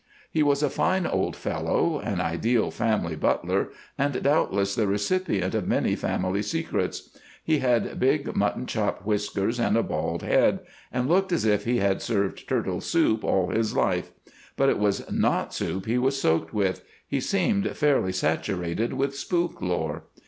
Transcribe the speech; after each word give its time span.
He 0.31 0.41
was 0.41 0.63
a 0.63 0.69
fine 0.71 1.05
old 1.05 1.35
fellow, 1.35 1.99
an 1.99 2.19
ideal 2.21 2.71
family 2.71 3.15
butler, 3.15 3.69
and 3.99 4.23
doubtless 4.23 4.73
the 4.73 4.87
recipient 4.87 5.53
of 5.53 5.67
many 5.67 5.95
family 5.95 6.41
secrets. 6.41 7.11
He 7.43 7.59
had 7.59 7.99
big 7.99 8.35
mutton 8.35 8.65
chop 8.65 9.05
whiskers 9.05 9.59
and 9.59 9.77
a 9.77 9.83
bald 9.83 10.23
head, 10.23 10.61
and 10.91 11.07
looked 11.07 11.31
as 11.31 11.45
if 11.45 11.65
he 11.65 11.77
had 11.77 12.01
served 12.01 12.49
turtle 12.49 12.81
soup 12.81 13.23
all 13.23 13.51
his 13.51 13.75
life; 13.75 14.09
but 14.57 14.69
it 14.69 14.79
was 14.79 15.05
not 15.11 15.53
soup 15.53 15.85
he 15.85 15.99
was 15.99 16.19
soaked 16.19 16.51
with—he 16.51 17.21
seemed 17.21 17.67
fairly 17.77 18.11
saturated 18.11 18.93
with 18.93 19.15
spook 19.15 19.61
lore. 19.61 20.05